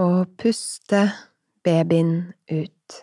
[0.00, 1.04] og puste
[1.62, 2.94] babyen ut.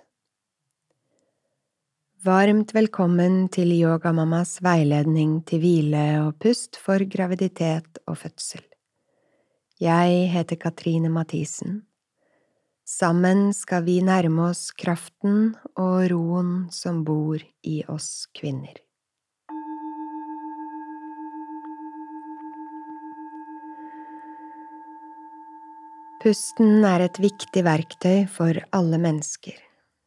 [2.22, 8.66] Varmt velkommen til Yogamammas veiledning til hvile og pust for graviditet og fødsel.
[9.80, 11.82] Jeg heter Katrine Mathisen.
[12.86, 18.76] Sammen skal vi nærme oss kraften og roen som bor i oss kvinner.
[26.22, 29.56] Pusten er et viktig verktøy for alle mennesker,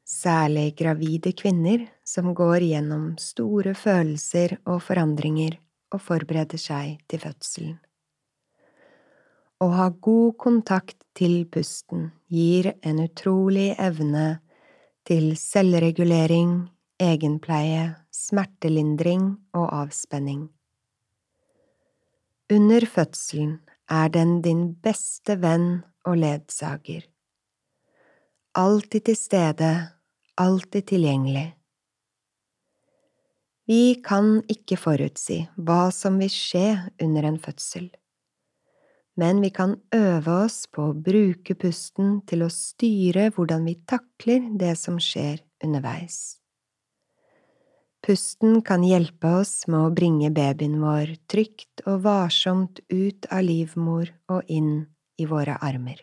[0.06, 5.56] særlig gravide kvinner som går gjennom store følelser og forandringer
[5.90, 7.72] og forbereder seg til fødselen.
[9.58, 14.36] Å ha god kontakt til pusten gir en utrolig evne
[15.10, 16.52] til selvregulering,
[17.02, 20.46] egenpleie, smertelindring og avspenning.
[22.54, 23.58] Under fødselen
[23.90, 27.04] er den din beste venn og ledsager.
[28.54, 29.70] Alltid til stede,
[30.38, 31.48] alltid tilgjengelig.
[33.66, 36.68] Vi kan ikke forutsi hva som vil skje
[37.02, 37.88] under en fødsel,
[39.16, 44.50] men vi kan øve oss på å bruke pusten til å styre hvordan vi takler
[44.60, 46.36] det som skjer underveis.
[48.04, 54.12] Pusten kan hjelpe oss med å bringe babyen vår trygt og varsomt ut av livmor
[54.28, 54.82] og inn
[55.16, 56.00] i våre armer.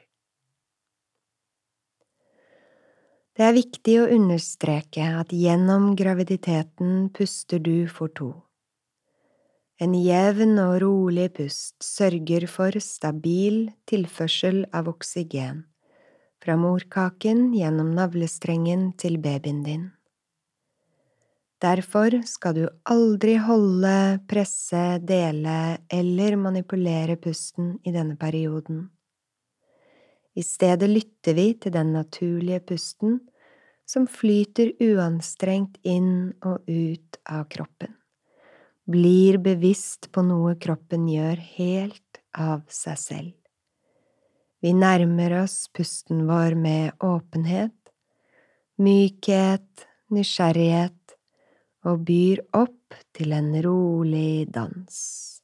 [3.31, 8.33] Det er viktig å understreke at gjennom graviditeten puster du for to.
[9.81, 15.63] En jevn og rolig pust sørger for stabil tilførsel av oksygen
[16.41, 19.89] fra morkaken gjennom navlestrengen til babyen din.
[21.61, 28.87] Derfor skal du aldri holde, presse, dele eller manipulere pusten i denne perioden.
[30.35, 33.19] I stedet lytter vi til den naturlige pusten
[33.87, 37.91] som flyter uanstrengt inn og ut av kroppen,
[38.87, 43.33] blir bevisst på noe kroppen gjør helt av seg selv.
[44.61, 47.75] Vi nærmer oss pusten vår med åpenhet,
[48.79, 51.17] mykhet, nysgjerrighet
[51.89, 55.40] og byr opp til en rolig dans.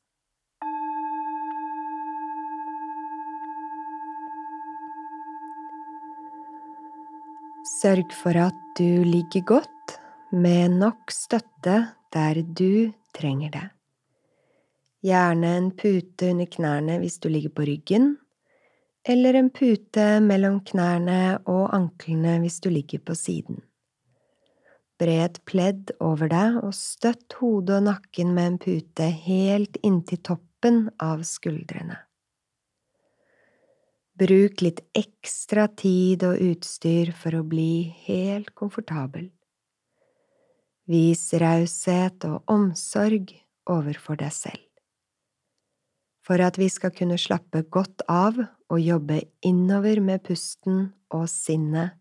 [7.68, 9.98] Sørg for at du ligger godt
[10.32, 11.76] med nok støtte
[12.16, 13.66] der du trenger det.
[15.04, 18.16] Gjerne en pute under knærne hvis du ligger på ryggen,
[19.04, 23.60] eller en pute mellom knærne og anklene hvis du ligger på siden.
[24.98, 30.24] Bre et pledd over deg og støtt hodet og nakken med en pute helt inntil
[30.24, 32.07] toppen av skuldrene.
[34.18, 39.28] Bruk litt ekstra tid og utstyr for å bli helt komfortabel.
[40.90, 43.36] Vis raushet og omsorg
[43.70, 44.64] overfor deg selv.
[46.26, 51.94] For at vi skal kunne slappe godt av og jobbe innover med pusten og sinnet,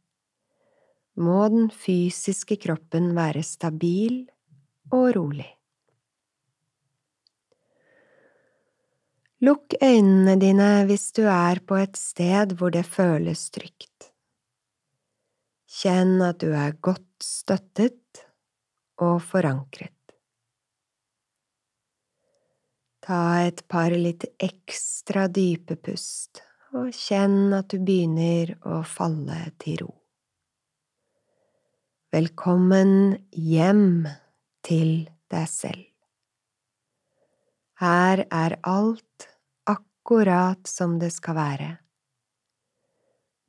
[1.20, 4.22] må den fysiske kroppen være stabil
[4.88, 5.55] og rolig.
[9.44, 14.08] Lukk øynene dine hvis du er på et sted hvor det føles trygt.
[15.76, 18.22] Kjenn at du er godt støttet
[18.96, 19.92] og forankret.
[23.04, 26.40] Ta et par litt ekstra dype pust,
[26.72, 29.90] og kjenn at du begynner å falle til ro.
[32.16, 34.08] Velkommen hjem
[34.64, 35.95] til deg selv.
[37.76, 39.26] Her er alt
[39.68, 41.68] akkurat som det skal være.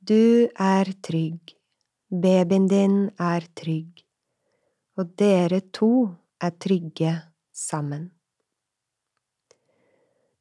[0.04, 1.54] Du er trygg,
[2.12, 4.04] babyen din er trygg,
[5.00, 6.10] og dere to
[6.44, 7.14] er trygge
[7.56, 8.10] sammen.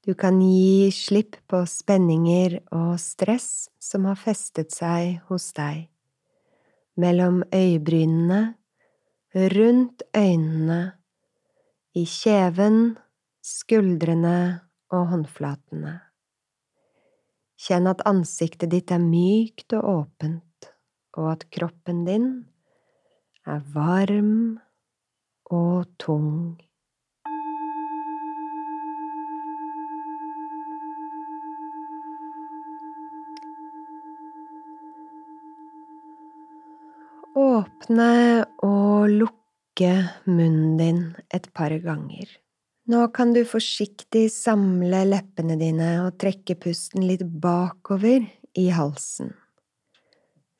[0.03, 5.87] Du kan gi slipp på spenninger og stress som har festet seg hos deg,
[6.99, 8.43] mellom øyebrynene,
[9.55, 10.81] rundt øynene,
[11.95, 12.97] i kjeven
[13.47, 14.59] skuldrene
[14.91, 15.93] og håndflatene.
[17.57, 20.69] Kjenn at ansiktet ditt er mykt og åpent,
[21.17, 22.27] og at kroppen din
[23.47, 24.59] er varm
[25.49, 26.57] og tung.
[37.37, 38.11] Åpne
[38.65, 39.93] og lukke
[40.25, 41.01] munnen din
[41.33, 42.27] et par ganger.
[42.87, 48.23] Nå kan du forsiktig samle leppene dine og trekke pusten litt bakover
[48.55, 49.33] i halsen.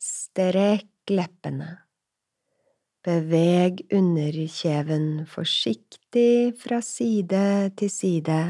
[0.03, 1.69] Strekk leppene.
[3.07, 8.41] Beveg underkjeven forsiktig fra side til side,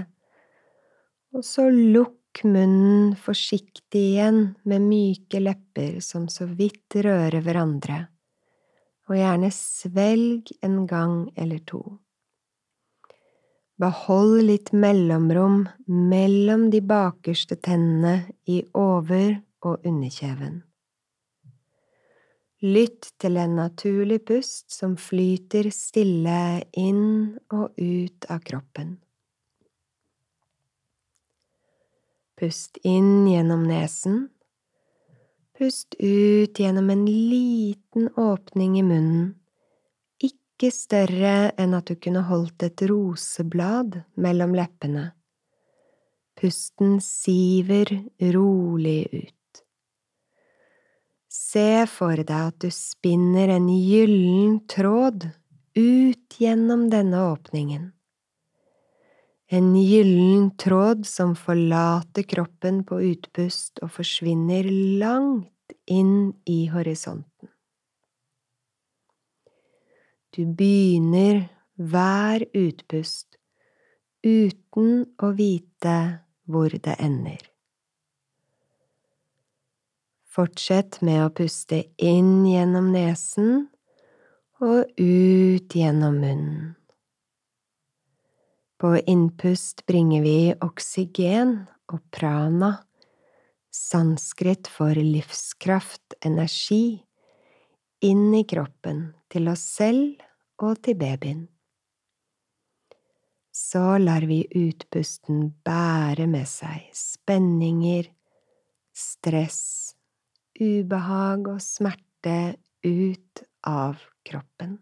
[1.38, 8.01] og så lukk munnen forsiktig igjen med myke lepper som så vidt rører hverandre,
[9.06, 11.83] og gjerne svelg en gang eller to.
[13.77, 20.63] Behold litt mellomrom mellom de bakerste tennene i over- og underkjeven.
[22.65, 28.95] Lytt til en naturlig pust som flyter stille inn og ut av kroppen.
[32.38, 34.24] Pust inn gjennom nesen.
[35.57, 39.35] Pust ut gjennom en liten åpning i munnen,
[40.57, 45.12] ikke større enn at du kunne holdt et roseblad mellom leppene.
[46.33, 47.92] Pusten siver
[48.33, 49.62] rolig ut.
[51.30, 55.27] Se for deg at du spinner en gyllen tråd
[55.77, 57.92] ut gjennom denne åpningen.
[59.53, 64.65] En gyllen tråd som forlater kroppen på utpust og forsvinner
[64.98, 67.37] langt inn i horisonten.
[70.38, 71.48] Du begynner
[71.81, 73.39] hver utpust
[74.22, 75.94] uten å vite
[76.45, 77.39] hvor det ender.
[80.30, 83.63] Fortsett med å puste inn gjennom nesen
[84.62, 86.69] og ut gjennom munnen.
[88.78, 92.75] På innpust bringer vi oksygen og prana,
[93.74, 97.01] sanskrit for livskraft, energi,
[98.06, 100.26] inn i kroppen, til oss selv
[100.57, 101.45] og til babyen.
[103.54, 108.09] Så lar vi utpusten bære med seg spenninger,
[108.94, 109.95] stress
[110.62, 114.77] ubehag og smerte ut av kroppen.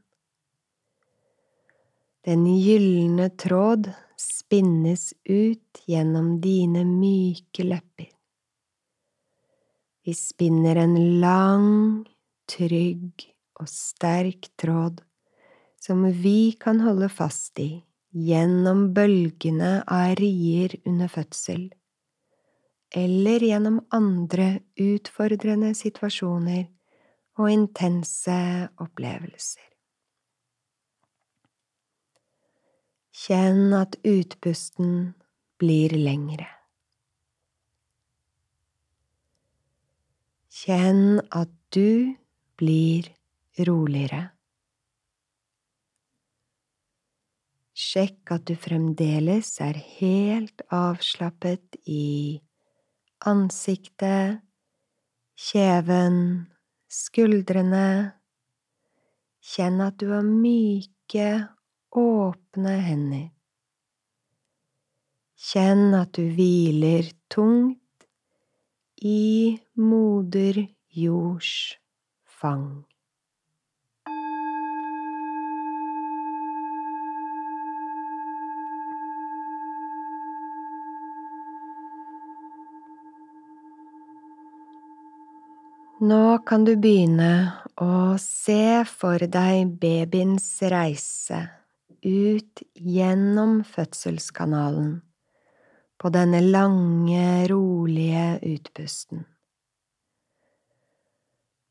[2.26, 8.10] Den gylne tråd spinnes ut gjennom dine myke lepper.
[10.06, 11.70] Vi spinner en lang,
[12.50, 13.26] trygg
[13.62, 15.02] og sterk tråd
[15.86, 17.84] som vi kan holde fast i
[18.16, 21.68] gjennom bølgene av rier under fødsel
[22.96, 26.66] eller gjennom andre utfordrende situasjoner
[27.36, 28.38] og intense
[28.82, 29.66] opplevelser.
[33.16, 34.94] Kjenn at utpusten
[35.60, 36.48] blir lengre.
[40.56, 42.16] Kjenn at du
[42.60, 43.12] blir
[43.68, 44.35] roligere.
[47.86, 52.40] Sjekk at du fremdeles er helt avslappet i
[53.30, 54.42] ansiktet,
[55.38, 56.18] kjeven,
[56.90, 58.16] skuldrene.
[59.46, 61.30] Kjenn at du har myke,
[62.02, 63.30] åpne hender.
[65.46, 68.10] Kjenn at du hviler tungt
[69.06, 71.54] i moder jords
[72.40, 72.86] fang.
[86.04, 91.38] Nå kan du begynne å se for deg babyens reise
[92.04, 94.90] ut gjennom fødselskanalen
[95.96, 99.24] på denne lange, rolige utpusten.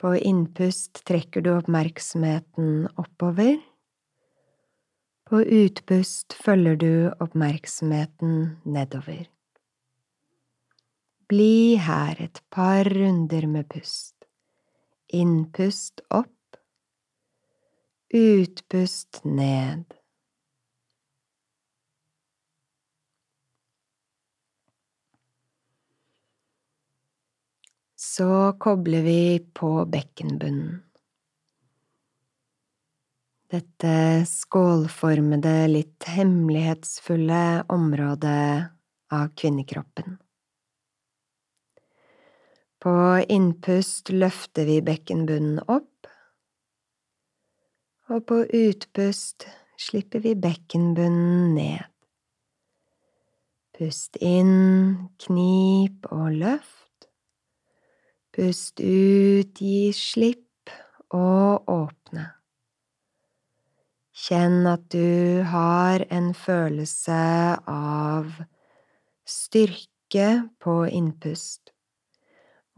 [0.01, 3.61] På innpust trekker du oppmerksomheten oppover.
[5.29, 6.91] På utpust følger du
[7.21, 9.29] oppmerksomheten nedover.
[11.29, 14.14] Bli her et par runder med pust.
[15.07, 16.57] Innpust opp,
[18.09, 19.93] utpust ned.
[27.95, 30.81] Så kobler vi på bekkenbunnen.
[33.51, 38.71] Dette skålformede, litt hemmelighetsfulle området
[39.13, 40.17] av kvinnekroppen.
[42.85, 46.05] På innpust løfter vi bekkenbunnen opp,
[48.13, 49.47] og på utpust
[49.81, 51.81] slipper vi bekkenbunnen ned.
[53.73, 57.09] Pust inn, knip og løft.
[58.37, 60.69] Pust ut, gi slipp
[61.09, 62.29] og åpne.
[64.13, 67.21] Kjenn at du har en følelse
[67.65, 68.43] av
[69.25, 70.29] styrke
[70.61, 71.64] på innpust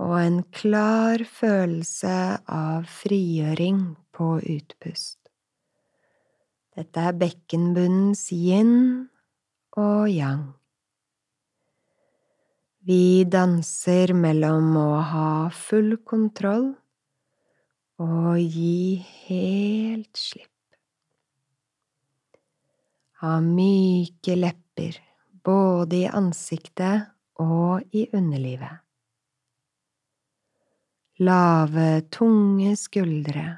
[0.03, 2.17] og en klar følelse
[2.53, 3.81] av frigjøring
[4.13, 5.17] på utpust.
[6.77, 8.75] Dette er bekkenbunnens yin
[9.77, 10.51] og yang.
[12.87, 16.69] Vi danser mellom å ha full kontroll
[17.99, 20.53] og gi helt slipp.
[23.25, 25.01] Ha myke lepper
[25.43, 27.09] både i ansiktet
[27.41, 28.86] og i underlivet.
[31.19, 33.57] Lave, tunge skuldre.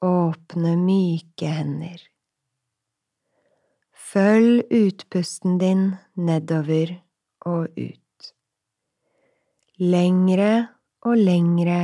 [0.00, 2.00] Åpne, myke hender.
[3.92, 5.84] Følg utpusten din
[6.16, 6.94] nedover
[7.44, 8.32] og ut.
[9.76, 10.50] Lengre
[11.04, 11.78] og lengre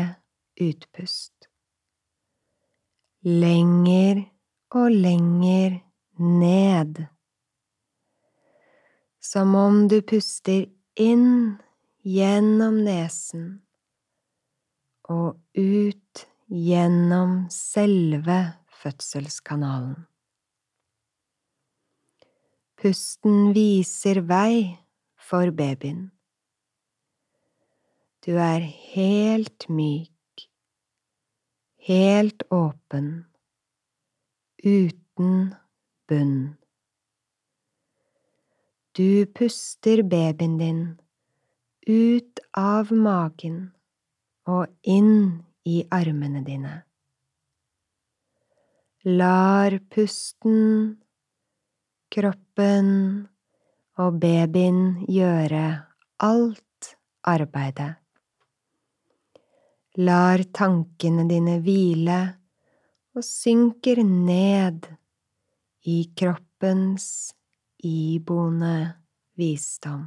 [0.56, 1.50] utpust.
[3.20, 4.24] Lenger
[4.72, 5.82] og lenger
[6.16, 7.06] ned.
[9.20, 11.58] Som om du puster inn
[12.00, 13.58] gjennom nesen
[15.10, 18.38] og ut gjennom selve
[18.80, 20.06] fødselskanalen.
[22.80, 24.78] Pusten viser vei
[25.30, 26.08] for babyen.
[28.24, 28.62] Du er
[28.94, 30.46] helt myk,
[31.88, 33.10] helt åpen,
[34.64, 35.34] uten
[36.08, 36.38] bunn.
[38.96, 40.80] Du puster babyen din
[41.88, 43.70] ut av magen
[44.48, 46.74] og inn i armene dine.
[49.04, 50.96] Lar pusten,
[52.12, 52.90] kroppen
[54.00, 55.64] og babyen gjøre
[56.24, 56.92] alt
[57.28, 57.94] arbeidet.
[60.00, 62.20] Lar tankene dine hvile
[63.16, 64.86] og synker ned
[65.88, 67.34] i kroppens
[67.84, 68.76] iboende
[69.40, 70.06] visdom.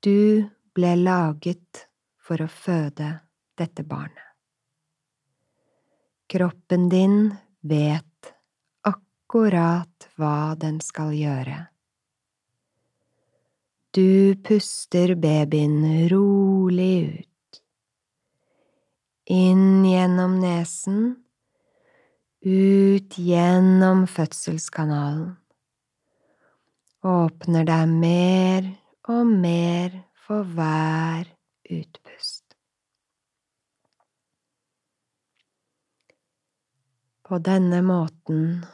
[0.00, 1.86] Du ble laget
[2.20, 3.08] for å føde
[3.56, 4.22] dette barnet.
[6.28, 7.30] Kroppen din
[7.62, 8.32] vet
[8.84, 11.60] akkurat hva den skal gjøre.
[13.96, 17.60] Du puster babyen rolig ut.
[19.32, 21.00] Inn gjennom nesen,
[22.44, 25.32] ut gjennom fødselskanalen.
[27.06, 28.68] Åpner deg mer
[29.08, 31.28] og mer for hver
[31.70, 32.42] utpust.
[37.26, 38.64] På denne måten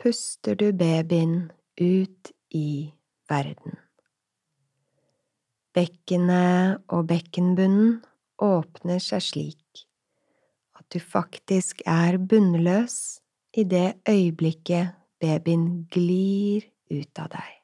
[0.00, 2.92] puster du babyen ut i
[3.28, 3.76] verden.
[5.72, 8.02] Bekkenet og bekkenbunnen
[8.42, 9.86] åpner seg slik
[10.76, 12.98] at du faktisk er bunnløs
[13.56, 17.61] i det øyeblikket babyen glir ut av deg.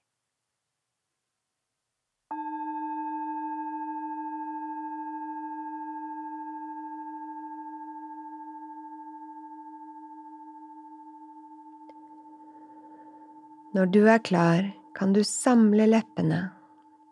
[13.76, 14.62] Når du er klar,
[14.96, 16.38] kan du samle leppene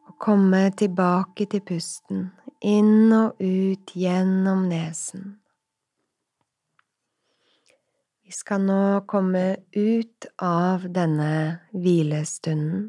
[0.09, 2.31] og komme tilbake til pusten,
[2.65, 5.35] inn og ut gjennom nesen.
[8.25, 9.43] Vi skal nå komme
[9.77, 11.29] ut av denne
[11.77, 12.89] hvilestunden.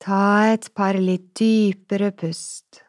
[0.00, 0.22] Ta
[0.54, 2.80] et par litt dypere pust.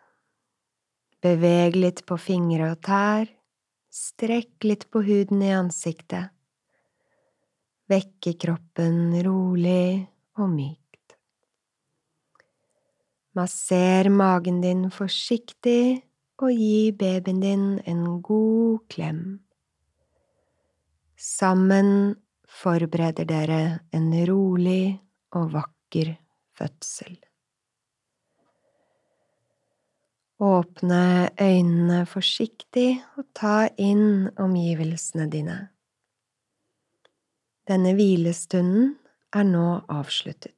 [1.20, 3.28] Beveg litt på fingre og tær.
[3.92, 6.32] Strekk litt på huden i ansiktet
[7.92, 11.16] vekke kroppen rolig og mykt.
[13.38, 16.04] Masser magen din forsiktig
[16.42, 19.22] og gi babyen din en god klem.
[21.18, 22.18] Sammen
[22.48, 23.62] forbereder dere
[23.94, 24.98] en rolig
[25.38, 26.14] og vakker
[26.58, 27.18] fødsel.
[30.38, 35.58] Åpne øynene forsiktig og ta inn omgivelsene dine.
[37.68, 38.94] Denne hvilestunden
[39.36, 40.54] er nå avsluttet.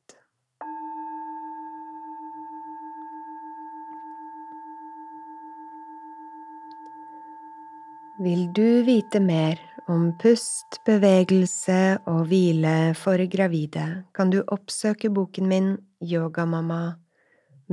[8.19, 9.57] Vil du vite mer
[9.89, 15.69] om pust, bevegelse og hvile for gravide, kan du oppsøke boken min
[16.03, 16.99] Yogamamma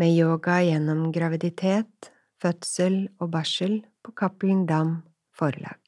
[0.00, 5.02] med yoga gjennom graviditet, fødsel og barsel på Cappelen Dam
[5.36, 5.85] forlag.